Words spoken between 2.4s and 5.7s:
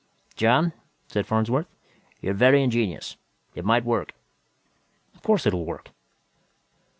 ingenious. It might work." "Of course it'll